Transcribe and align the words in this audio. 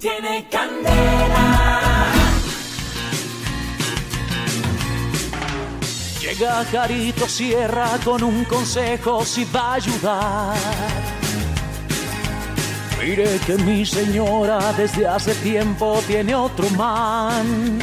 tiene 0.00 0.46
candela. 0.48 2.12
Llega 6.20 6.64
Carito 6.72 7.28
Sierra 7.28 7.98
con 8.02 8.22
un 8.22 8.44
consejo 8.44 9.24
si 9.24 9.44
va 9.44 9.60
a 9.60 9.74
ayudar. 9.74 10.56
Mire 12.98 13.38
que 13.46 13.56
mi 13.58 13.84
señora 13.84 14.72
desde 14.72 15.06
hace 15.06 15.34
tiempo 15.34 16.02
tiene 16.06 16.34
otro 16.34 16.68
man. 16.70 17.78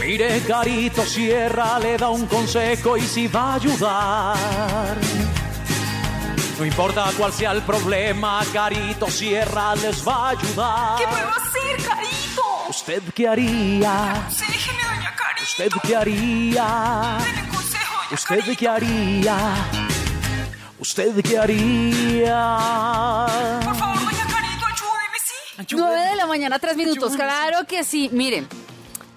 Mire, 0.00 0.40
Carito 0.46 1.04
Sierra 1.04 1.78
le 1.78 1.96
da 1.96 2.08
un 2.08 2.26
consejo 2.26 2.96
y 2.96 3.02
si 3.02 3.26
va 3.28 3.52
a 3.52 3.54
ayudar. 3.54 4.98
No 6.60 6.66
importa 6.66 7.10
cuál 7.16 7.32
sea 7.32 7.52
el 7.52 7.62
problema, 7.62 8.42
Carito 8.52 9.10
Sierra 9.10 9.74
les 9.76 10.06
va 10.06 10.26
a 10.26 10.28
ayudar. 10.28 10.98
¿Qué 10.98 11.06
puedo 11.06 11.30
hacer, 11.30 11.88
Carito? 11.88 12.42
¿Usted 12.68 13.02
qué 13.14 13.28
haría? 13.28 14.12
Aconsejeme, 14.12 14.82
doña 14.82 15.16
Carito. 15.16 15.42
¿Usted 15.42 15.70
qué 15.82 15.96
haría? 15.96 17.18
Deme 17.24 17.48
consejo, 17.48 17.94
doña 17.96 18.12
¿Usted 18.12 18.36
Carito. 18.40 18.58
qué 18.58 18.68
haría? 18.68 19.54
¿Usted 20.78 21.22
qué 21.22 21.38
haría? 21.38 22.56
Por 23.64 23.76
favor, 23.76 23.96
doña 24.04 24.26
Carito, 24.26 24.66
ayúdeme, 24.66 25.18
¿sí? 25.24 25.76
9 25.76 26.10
de 26.10 26.16
la 26.16 26.26
mañana, 26.26 26.58
3 26.58 26.76
minutos. 26.76 27.14
Claro 27.16 27.66
que 27.66 27.84
sí. 27.84 28.10
Miren, 28.12 28.46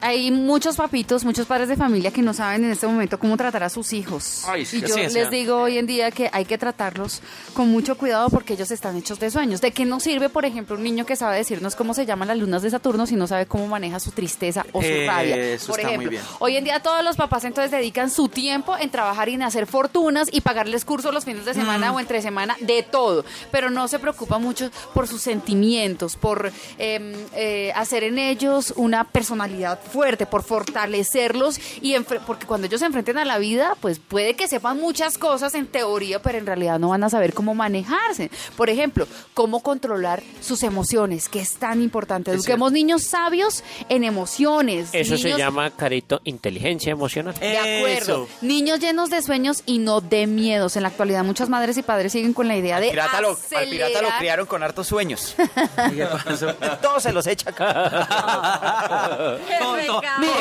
hay 0.03 0.31
muchos 0.31 0.75
papitos, 0.75 1.23
muchos 1.23 1.45
padres 1.47 1.69
de 1.69 1.77
familia 1.77 2.11
que 2.11 2.21
no 2.21 2.33
saben 2.33 2.65
en 2.65 2.71
este 2.71 2.85
momento 2.87 3.17
cómo 3.17 3.37
tratar 3.37 3.63
a 3.63 3.69
sus 3.69 3.93
hijos. 3.93 4.43
Ay, 4.47 4.67
y 4.71 4.81
yo 4.81 4.97
les 4.97 5.29
digo 5.31 5.55
hoy 5.61 5.77
en 5.77 5.87
día 5.87 6.11
que 6.11 6.29
hay 6.33 6.43
que 6.43 6.57
tratarlos 6.57 7.21
con 7.53 7.69
mucho 7.69 7.97
cuidado 7.97 8.29
porque 8.29 8.53
ellos 8.53 8.69
están 8.71 8.97
hechos 8.97 9.19
de 9.19 9.31
sueños. 9.31 9.61
¿De 9.61 9.71
qué 9.71 9.85
nos 9.85 10.03
sirve, 10.03 10.27
por 10.29 10.43
ejemplo, 10.45 10.75
un 10.75 10.83
niño 10.83 11.05
que 11.05 11.15
sabe 11.15 11.37
decirnos 11.37 11.75
cómo 11.75 11.93
se 11.93 12.05
llaman 12.05 12.27
las 12.27 12.37
lunas 12.37 12.61
de 12.61 12.69
Saturno 12.69 13.05
si 13.07 13.15
no 13.15 13.27
sabe 13.27 13.45
cómo 13.45 13.67
maneja 13.67 13.99
su 13.99 14.11
tristeza 14.11 14.65
o 14.73 14.81
su 14.81 14.87
Eh, 14.87 15.07
rabia? 15.07 15.35
eso 15.37 15.67
Por 15.67 15.79
está 15.79 15.87
muy 15.93 16.05
ejemplo, 16.05 16.09
bien. 16.11 16.23
hoy 16.39 16.57
en 16.57 16.63
día 16.65 16.81
todos 16.81 17.03
los 17.03 17.15
papás 17.15 17.45
entonces 17.45 17.71
dedican 17.71 18.09
su 18.09 18.27
tiempo 18.27 18.75
en 18.77 18.89
trabajar 18.89 19.29
y 19.29 19.35
en 19.35 19.43
hacer 19.43 19.67
fortunas 19.67 20.27
y 20.31 20.41
pagarles 20.41 20.83
cursos 20.83 21.13
los 21.13 21.23
fines 21.23 21.45
de 21.45 21.53
semana 21.53 21.91
Mm. 21.91 21.95
o 21.95 21.99
entre 22.01 22.21
semana 22.21 22.57
de 22.59 22.83
todo, 22.83 23.23
pero 23.51 23.69
no 23.69 23.87
se 23.87 23.99
preocupa 23.99 24.37
mucho 24.37 24.69
por 24.93 25.07
sus 25.07 25.21
sentimientos, 25.21 26.15
por 26.17 26.51
eh, 26.77 27.25
eh, 27.35 27.71
hacer 27.75 28.03
en 28.03 28.17
ellos 28.19 28.73
una 28.75 29.03
personalidad 29.05 29.79
fuerte, 29.93 30.25
por 30.25 30.43
fortalecerlos 30.43 31.59
y 31.81 31.95
porque 32.25 32.45
cuando 32.47 32.67
ellos 32.67 32.79
se 32.79 32.87
enfrenten 32.87 33.17
a 33.19 33.25
la 33.25 33.37
vida, 33.37 33.75
pues 33.79 33.99
puede 33.99 34.33
que 34.35 34.47
sepan 34.47 34.79
muchas 34.79 35.17
cosas 35.17 35.53
en 35.53 35.67
teoría, 35.67 36.21
pero 36.21 36.37
en 36.39 36.45
realidad 36.45 36.79
no 36.79 36.89
van 36.89 37.03
a 37.03 37.09
saber 37.09 37.33
cómo 37.33 37.53
manejarse. 37.53 38.31
Por 38.57 38.69
ejemplo, 38.69 39.07
cómo 39.33 39.61
controlar 39.61 40.23
sus 40.41 40.63
emociones, 40.63 41.29
que 41.29 41.39
es 41.39 41.53
tan 41.55 41.81
importante. 41.81 42.31
Eduquemos 42.31 42.71
niños 42.71 43.03
sabios 43.03 43.63
en 43.89 44.03
emociones. 44.03 44.89
Eso 44.93 45.17
se 45.17 45.37
llama, 45.37 45.69
Carito, 45.71 46.21
inteligencia 46.23 46.91
emocional. 46.91 47.35
de 47.39 47.57
acuerdo. 47.57 48.23
Eso. 48.23 48.27
Niños 48.41 48.79
llenos 48.79 49.09
de 49.11 49.21
sueños 49.21 49.61
y 49.65 49.77
no 49.77 50.01
de 50.01 50.25
miedos. 50.27 50.75
En 50.75 50.81
la 50.83 50.89
actualidad 50.89 51.23
muchas 51.23 51.49
madres 51.49 51.77
y 51.77 51.83
padres 51.83 52.11
siguen 52.11 52.33
con 52.33 52.47
la 52.47 52.55
idea 52.57 52.79
de 52.79 52.89
Pirata 52.89 53.21
lo- 53.21 53.37
al 53.55 53.69
pirata 53.69 54.01
lo 54.01 54.09
criaron 54.17 54.45
con 54.47 54.63
hartos 54.63 54.87
sueños. 54.87 55.35
Todos 56.81 57.03
se 57.03 57.13
los 57.13 57.27
echa 57.27 57.51
acá. 57.51 59.37
Todo, 59.59 59.77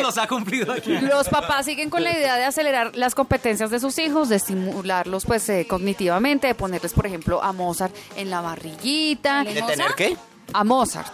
los 0.02 0.18
ha 0.18 0.26
cumplido 0.26 0.72
aquí. 0.72 0.98
Los 0.98 1.28
papás 1.28 1.66
siguen 1.66 1.90
con 1.90 2.02
la 2.02 2.12
idea 2.12 2.36
de 2.36 2.44
acelerar 2.44 2.94
las 2.94 3.14
competencias 3.14 3.70
de 3.70 3.80
sus 3.80 3.98
hijos, 3.98 4.28
de 4.28 4.36
estimularlos 4.36 5.24
pues 5.24 5.48
eh, 5.48 5.66
cognitivamente, 5.68 6.46
de 6.46 6.54
ponerles, 6.54 6.92
por 6.92 7.06
ejemplo, 7.06 7.42
a 7.42 7.52
Mozart 7.52 7.94
en 8.16 8.30
la 8.30 8.40
barriguita. 8.40 9.44
¿De 9.44 9.62
tener 9.62 9.94
qué? 9.96 10.16
A 10.54 10.64
Mozart. 10.64 11.12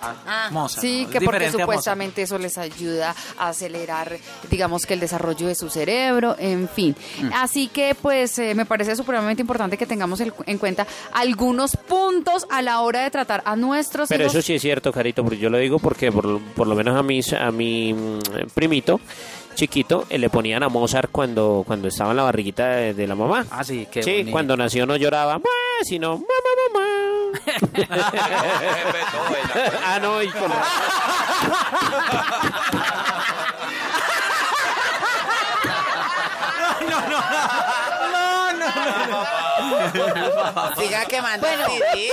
Mozart, 0.51 0.81
Sí, 0.83 1.05
¿no? 1.05 1.11
que 1.11 1.21
porque 1.21 1.51
supuestamente 1.51 2.23
eso 2.23 2.39
les 2.39 2.59
ayuda 2.59 3.15
a 3.39 3.49
acelerar, 3.49 4.17
digamos 4.51 4.87
que 4.87 4.95
el 4.95 5.01
desarrollo 5.01 5.47
de 5.47 5.55
su 5.55 5.69
cerebro, 5.71 6.37
en 6.39 6.69
fin. 6.69 6.97
Mm. 7.23 7.31
Así 7.35 7.69
que 7.69 7.95
pues 8.01 8.39
eh, 8.39 8.55
me 8.55 8.67
parece 8.67 8.97
supremamente 8.97 9.43
importante 9.43 9.77
que 9.77 9.87
tengamos 9.87 10.21
el- 10.21 10.33
en 10.47 10.59
cuenta 10.59 10.87
algunos 11.13 11.77
puntos 11.77 12.47
a 12.51 12.63
la 12.63 12.81
hora 12.81 13.03
de 13.03 13.11
tratar 13.11 13.43
a 13.45 13.57
nuestros 13.57 14.09
Pero 14.09 14.25
hijos. 14.25 14.35
eso 14.35 14.47
sí 14.47 14.55
es 14.55 14.63
cierto, 14.63 14.93
Carito, 14.93 15.23
porque 15.23 15.39
yo 15.39 15.51
lo 15.51 15.59
digo 15.59 15.79
porque 15.79 16.11
por, 16.13 16.25
lo- 16.25 16.39
por 16.55 16.67
lo 16.67 16.75
menos 16.75 16.97
a 16.97 17.03
mi, 17.03 17.21
a 17.39 17.51
mi 17.51 17.93
mm, 17.95 18.21
primito 18.55 19.01
chiquito 19.55 20.07
eh, 20.09 20.19
le 20.19 20.31
ponían 20.31 20.63
a 20.63 20.69
Mozart 20.69 21.11
cuando, 21.11 21.65
cuando 21.67 21.89
estaba 21.89 22.11
en 22.13 22.17
la 22.19 22.23
barriguita 22.23 22.69
de, 22.69 22.95
de 22.95 23.07
la 23.09 23.17
mamá. 23.17 23.45
Ah, 23.51 23.65
sí, 23.65 23.89
qué 23.91 24.03
Sí, 24.05 24.11
bonito. 24.13 24.31
cuando 24.31 24.57
nació 24.57 24.87
no 24.87 24.97
lloraba, 24.97 25.41
sino. 25.83 26.23
Ah, 29.85 29.99
no, 30.01 30.23
y 30.23 30.31
con... 30.31 30.53
Siga 40.77 41.05
quemando 41.07 41.47
Bueno. 41.47 41.67
CD. 41.67 42.11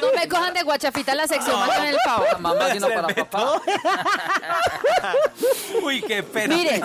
No 0.00 0.12
me 0.12 0.28
cojan 0.28 0.54
de 0.54 0.62
guachafita 0.62 1.14
la 1.14 1.26
sección, 1.26 1.58
más 1.60 1.78
en 1.78 1.86
el 1.86 1.98
favor. 2.04 2.40
Mamá 2.40 2.68
vino 2.68 2.88
para 2.88 3.08
papá. 3.08 3.60
Uy, 5.82 6.02
qué 6.02 6.22
pena. 6.22 6.54
Mire, 6.54 6.82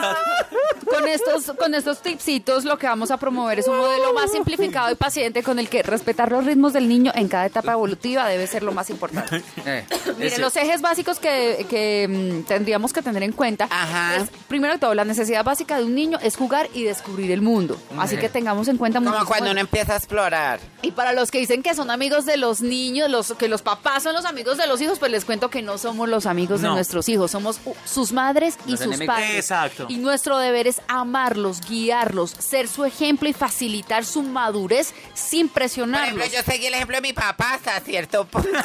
con 0.90 1.08
estos, 1.08 1.56
con 1.58 1.74
estos 1.76 2.02
tipsitos 2.02 2.66
lo 2.66 2.78
que 2.78 2.88
vamos 2.88 3.12
a 3.12 3.18
promover 3.18 3.60
es 3.60 3.68
un 3.68 3.78
modelo 3.78 4.14
más 4.14 4.32
simplificado 4.32 4.92
y 4.92 4.96
paciente 4.96 5.44
con 5.44 5.60
el 5.60 5.70
que 5.70 5.84
respetar 5.84 6.32
los 6.32 6.46
ritmos 6.46 6.74
del 6.74 6.88
niño 6.90 7.12
en 7.16 7.28
cada 7.28 7.46
etapa 7.46 7.74
evolutiva 7.74 8.28
debe 8.28 8.48
ser 8.48 8.64
lo 8.64 8.72
más 8.72 8.90
importante. 8.90 9.44
Eh, 9.66 9.86
Mire, 10.18 10.28
ese- 10.28 10.42
los 10.42 10.56
ejes 10.56 10.82
básicos 10.82 11.20
que, 11.20 11.66
que, 11.70 12.08
mm, 12.42 12.44
tendríamos 12.48 12.94
que 12.94 13.02
tener 13.02 13.22
en 13.24 13.34
cuenta 13.34 13.68
Ajá. 13.70 14.16
es, 14.18 14.30
primero 14.48 14.74
que 14.74 14.80
todo, 14.80 14.96
la 14.96 15.04
necesidad 15.06 15.44
básica 15.44 15.78
de 15.78 15.84
un 15.84 15.94
niño 15.94 16.18
es 16.22 16.38
jugar 16.38 16.68
y 16.74 16.84
descubrir 16.84 17.32
el 17.32 17.42
mundo. 17.42 17.78
Así 17.98 18.18
que 18.18 18.30
tengamos 18.30 18.68
en 18.68 18.78
cuenta 18.78 19.00
Como 19.00 19.26
cuando 19.26 19.52
uno 19.52 19.60
empieza 19.60 19.94
a 19.94 19.98
explorar. 19.98 20.60
y 20.82 20.92
para 20.92 21.14
los 21.14 21.30
que 21.30 21.40
dicen 21.40 21.62
que 21.62 21.76
son 21.76 21.92
amigos 21.92 22.26
de 22.26 22.38
los 22.38 22.62
niños, 22.62 23.10
los 23.10 23.34
que 23.34 23.48
los 23.48 23.62
papás 23.62 24.04
son 24.04 24.14
los 24.14 24.26
amigos 24.26 24.58
de 24.58 24.66
los 24.68 24.82
hijos, 24.82 24.98
pues 24.98 25.12
les 25.12 25.26
cuento 25.26 25.50
que 25.50 25.62
no 25.62 25.78
somos 25.78 26.08
los 26.10 26.26
amigos 26.26 26.62
de 26.62 26.70
nuestros 26.70 27.08
hijos, 27.10 27.32
somos 27.32 27.60
sus 27.86 28.12
madres 28.14 28.58
y 28.66 28.72
Los 28.72 28.80
sus 28.80 28.88
enemigos. 28.88 29.16
padres. 29.16 29.36
Exacto. 29.36 29.86
Y 29.90 29.98
nuestro 29.98 30.38
deber 30.38 30.68
es 30.68 30.79
amarlos, 30.88 31.62
guiarlos, 31.62 32.32
ser 32.32 32.68
su 32.68 32.86
ejemplo 32.86 33.28
y 33.30 33.34
facilitar 33.34 34.06
su 34.06 34.22
madurez 34.24 34.94
sin 35.14 35.48
Por 35.48 35.56
presionarlos. 35.56 36.18
ejemplo, 36.26 36.38
yo 36.40 36.44
seguí 36.44 36.68
el 36.68 36.74
ejemplo 36.74 36.98
de 36.98 37.02
mi 37.02 37.14
papá 37.14 37.56
hasta 37.56 37.80
cierto 37.82 38.26
punto. 38.26 38.50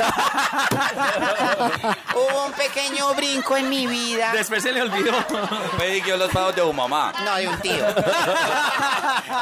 Hubo 2.14 2.46
un 2.46 2.52
pequeño 2.52 3.14
brinco 3.14 3.56
en 3.56 3.68
mi 3.68 3.86
vida. 3.86 4.32
Después 4.32 4.62
se 4.62 4.72
le 4.72 4.82
olvidó. 4.82 5.12
Me 5.78 6.00
yo 6.00 6.16
los 6.16 6.30
pagos 6.30 6.54
de 6.54 6.62
tu 6.62 6.72
mamá. 6.72 7.12
No, 7.24 7.36
de 7.36 7.48
un 7.48 7.58
tío. 7.60 7.74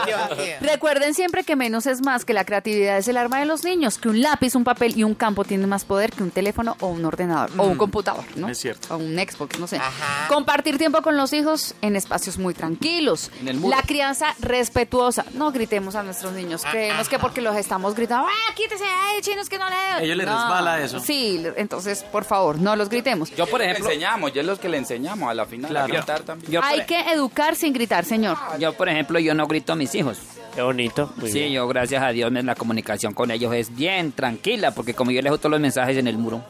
De 0.06 0.14
un 0.14 0.28
tío. 0.36 0.54
Recuerden 0.60 1.14
siempre 1.14 1.44
que 1.44 1.56
menos 1.56 1.86
es 1.86 2.02
más, 2.02 2.24
que 2.24 2.32
la 2.34 2.44
creatividad 2.44 2.98
es 2.98 3.08
el 3.08 3.16
arma 3.16 3.38
de 3.40 3.46
los 3.46 3.64
niños, 3.64 3.98
que 3.98 4.08
un 4.08 4.20
lápiz, 4.22 4.54
un 4.54 4.64
papel 4.64 4.96
y 4.96 5.04
un 5.04 5.14
campo 5.14 5.44
tienen 5.44 5.68
más 5.68 5.84
poder 5.84 6.12
que 6.12 6.22
un 6.22 6.30
teléfono 6.30 6.76
o 6.80 6.88
un 6.88 7.04
ordenador 7.04 7.50
o 7.56 7.64
un 7.64 7.76
computador, 7.76 8.24
¿no? 8.36 8.48
es 8.48 8.58
cierto. 8.58 8.94
O 8.94 8.98
un 8.98 9.14
Xbox, 9.16 9.58
no 9.58 9.66
sé. 9.66 9.76
Ajá. 9.76 10.28
Compartir 10.28 10.78
tiempo 10.78 11.02
con 11.02 11.16
los 11.16 11.32
hijos 11.32 11.74
en 11.82 11.96
espacios 11.96 12.38
muy 12.38 12.54
tranquilos. 12.62 13.30
En 13.40 13.48
el 13.48 13.56
muro. 13.58 13.76
La 13.76 13.82
crianza 13.82 14.34
respetuosa. 14.38 15.24
No 15.34 15.50
gritemos 15.50 15.96
a 15.96 16.02
nuestros 16.04 16.32
niños. 16.32 16.62
Creemos 16.70 17.08
que 17.08 17.18
porque 17.18 17.40
los 17.40 17.56
estamos 17.56 17.94
gritando, 17.96 18.26
¡ah, 18.28 18.54
quítese! 18.54 18.84
¡ay, 18.84 19.20
chinos 19.20 19.48
que 19.48 19.58
no 19.58 19.68
le! 19.68 20.04
Ellos 20.04 20.16
les 20.16 20.26
No. 20.26 20.32
resbala 20.32 20.80
eso. 20.80 21.00
Sí, 21.00 21.44
entonces, 21.56 22.04
por 22.04 22.24
favor, 22.24 22.58
no 22.58 22.76
los 22.76 22.88
gritemos. 22.88 23.30
Yo, 23.34 23.46
por 23.48 23.60
ejemplo. 23.62 23.86
Le 23.88 23.94
enseñamos, 23.94 24.32
yo 24.32 24.40
es 24.42 24.46
los 24.46 24.58
que 24.60 24.68
le 24.68 24.78
enseñamos 24.78 25.28
a 25.28 25.34
la 25.34 25.44
final 25.46 25.70
Claro. 25.70 25.92
a 25.92 25.96
gritar 25.96 26.20
también. 26.22 26.52
Yo, 26.52 26.60
Hay 26.62 26.78
por, 26.78 26.86
que 26.86 27.00
educar 27.12 27.56
sin 27.56 27.72
gritar, 27.72 28.04
señor. 28.04 28.36
yo, 28.60 28.72
por 28.74 28.88
ejemplo, 28.88 29.18
yo 29.18 29.34
no 29.34 29.46
grito 29.48 29.72
a 29.72 29.76
mis 29.76 29.92
hijos. 29.96 30.18
Qué 30.54 30.62
bonito. 30.62 31.12
muy 31.16 31.32
sí, 31.32 31.40
bien. 31.40 31.52
yo 31.52 31.66
gracias 31.66 32.02
a 32.02 32.08
Dios 32.10 32.30
la 32.30 32.54
comunicación 32.54 33.14
con 33.14 33.30
ellos 33.30 33.52
es 33.54 33.74
bien 33.74 34.12
tranquila, 34.12 34.70
porque 34.72 34.94
como 34.94 35.10
yo 35.10 35.20
les 35.22 35.32
todos 35.38 35.50
los 35.50 35.60
mensajes 35.60 35.96
en 35.96 36.06
el 36.06 36.16
muro. 36.18 36.44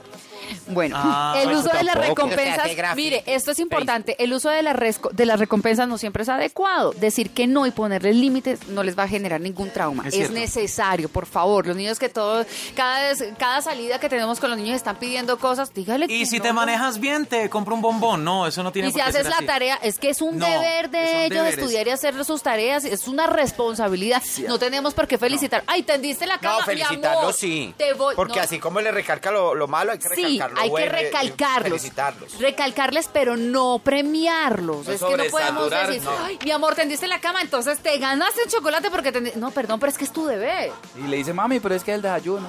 Bueno, 0.68 0.96
Ah, 0.98 1.34
el 1.42 1.50
eso 1.50 1.60
uso 1.60 1.70
de 1.76 1.82
las 1.84 1.94
recompensas, 1.94 2.68
mire, 2.96 3.22
esto 3.26 3.50
es 3.52 3.58
importante, 3.58 4.16
el 4.22 4.32
uso 4.32 4.48
de 4.50 4.62
las, 4.62 4.76
resco- 4.76 5.10
de 5.10 5.26
las 5.26 5.38
recompensas 5.38 5.88
no 5.88 5.98
siempre 5.98 6.22
es 6.22 6.28
adecuado. 6.28 6.92
Decir 6.92 7.30
que 7.30 7.46
no 7.46 7.66
y 7.66 7.70
ponerles 7.70 8.16
límites 8.16 8.68
no 8.68 8.82
les 8.82 8.98
va 8.98 9.04
a 9.04 9.08
generar 9.08 9.40
ningún 9.40 9.70
trauma. 9.70 10.04
Es 10.12 10.30
necesario, 10.30 11.08
por 11.08 11.26
favor. 11.26 11.66
Los 11.66 11.76
niños 11.76 11.98
que 11.98 12.08
todo, 12.08 12.44
cada, 12.74 13.08
vez- 13.08 13.24
cada 13.38 13.62
salida 13.62 13.98
que 13.98 14.08
tenemos 14.08 14.40
con 14.40 14.50
los 14.50 14.58
niños 14.58 14.76
están 14.76 14.96
pidiendo 14.96 15.38
cosas, 15.38 15.72
dígale 15.74 16.06
que 16.08 16.14
Y 16.14 16.26
si 16.26 16.38
no, 16.38 16.42
te 16.42 16.48
no. 16.48 16.54
manejas 16.54 16.98
bien, 16.98 17.26
te 17.26 17.48
compro 17.50 17.74
un 17.74 17.82
bombón. 17.82 18.24
No, 18.24 18.46
eso 18.46 18.62
no 18.62 18.72
tiene 18.72 18.88
Y 18.88 18.92
si 18.92 18.98
por 18.98 19.04
qué 19.04 19.08
haces 19.10 19.22
ser 19.22 19.30
la 19.30 19.36
así. 19.36 19.46
tarea, 19.46 19.78
es 19.82 19.98
que 19.98 20.10
es 20.10 20.20
un 20.22 20.38
No, 20.38 20.46
deber 20.46 20.90
de 20.90 21.26
ellos 21.26 21.36
deberes. 21.38 21.58
estudiar 21.58 21.86
y 21.86 21.90
hacer 21.90 22.24
sus 22.24 22.42
tareas, 22.42 22.84
es 22.84 23.08
una 23.08 23.26
responsabilidad. 23.26 24.22
No 24.48 24.58
tenemos 24.58 24.94
por 24.94 25.06
qué 25.06 25.18
felicitar. 25.18 25.62
Ay, 25.66 25.82
tendiste 25.82 26.26
la 26.26 26.38
cama, 26.38 26.54
No, 26.54 26.58
mi 26.60 26.64
felicitarlo 26.66 27.18
amor. 27.20 27.32
sí. 27.34 27.74
Te 27.76 27.92
voy- 27.94 28.14
Porque 28.14 28.36
no. 28.38 28.42
así 28.44 28.58
como 28.58 28.80
le 28.80 28.90
recalca 28.90 29.30
lo, 29.30 29.54
lo 29.54 29.68
malo, 29.68 29.92
hay 29.92 29.98
que 29.98 30.08
Sí, 30.14 30.22
hay 30.56 30.64
que 30.64 30.70
bueno 30.70 30.86
y 30.86 30.88
recalcarlos. 30.88 31.80
Felicitarlos. 31.80 32.38
Recalcarles, 32.38 33.08
pero 33.12 33.36
no 33.36 33.80
premiarlos. 33.82 34.86
No 34.86 34.92
es 34.92 35.02
que 35.02 35.16
no 35.16 35.24
podemos 35.30 35.70
decir, 35.70 36.02
no. 36.02 36.10
ay, 36.24 36.38
mi 36.44 36.50
amor, 36.50 36.74
tendiste 36.74 37.06
la 37.08 37.20
cama, 37.20 37.40
entonces 37.42 37.78
te 37.80 37.96
ganaste 37.98 38.42
un 38.44 38.50
chocolate 38.50 38.90
porque 38.90 39.12
tendi-". 39.12 39.34
No, 39.34 39.50
perdón, 39.50 39.80
pero 39.80 39.90
es 39.90 39.98
que 39.98 40.04
es 40.04 40.12
tu 40.12 40.26
deber. 40.26 40.72
Y 40.96 41.02
le 41.08 41.16
dice, 41.18 41.32
mami, 41.32 41.60
pero 41.60 41.74
es 41.74 41.84
que 41.84 41.92
el 41.94 42.02
desayuno. 42.02 42.48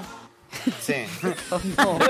Sí. 0.81 1.05
No. 1.77 1.99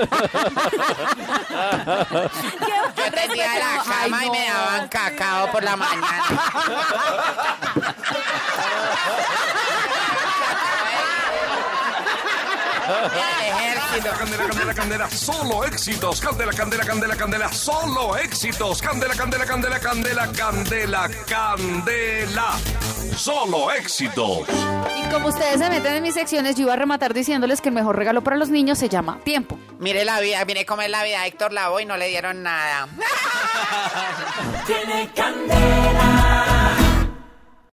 Yo 2.96 3.10
tendía 3.12 3.58
la 3.58 3.82
Ay, 3.86 4.10
cama 4.10 4.24
y 4.24 4.30
me 4.30 4.46
daban 4.46 4.88
cacao 4.88 5.50
por 5.50 5.62
la 5.62 5.76
mañana. 5.76 6.42
El 12.86 13.46
ejército. 13.46 14.10
Candela, 14.18 14.46
candela, 14.46 14.74
candela, 14.74 15.10
solo 15.10 15.64
éxitos. 15.64 16.20
Candela, 16.20 16.52
candela, 16.52 16.84
candela, 16.84 17.16
candela, 17.16 17.52
solo 17.52 18.16
éxitos. 18.16 18.82
Candela, 18.82 19.14
candela, 19.14 19.46
candela, 19.46 19.78
candela, 19.80 20.28
candela, 20.32 21.10
candela. 21.26 22.58
Solo 23.16 23.70
éxitos. 23.72 24.40
Y 24.98 25.12
como 25.12 25.28
ustedes 25.28 25.58
se 25.60 25.70
meten 25.70 25.94
en 25.94 26.02
mis 26.02 26.14
secciones, 26.14 26.56
yo 26.56 26.62
iba 26.62 26.74
a 26.74 26.76
rematar 26.76 27.14
diciéndoles 27.14 27.60
que 27.60 27.68
el 27.68 27.74
mejor 27.74 27.96
regalo 27.96 28.22
para 28.22 28.36
los 28.36 28.48
niños 28.50 28.78
se 28.78 28.88
llama 28.88 29.20
tiempo. 29.24 29.58
Mire 29.78 30.04
la 30.04 30.20
vida, 30.20 30.44
mire 30.44 30.66
cómo 30.66 30.82
es 30.82 30.90
la 30.90 31.04
vida. 31.04 31.26
Héctor 31.26 31.52
Lavoe 31.52 31.82
y 31.82 31.86
no 31.86 31.96
le 31.96 32.08
dieron 32.08 32.42
nada. 32.42 32.88
Tiene 34.66 35.10
candela. 35.14 36.53